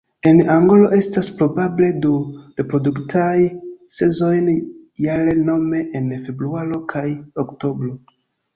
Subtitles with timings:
[0.27, 2.13] En Angolo estas probable du
[2.61, 3.35] reproduktaj
[3.99, 4.57] sezonoj
[5.07, 7.07] jare nome en februaro kaj
[7.49, 7.97] oktobro.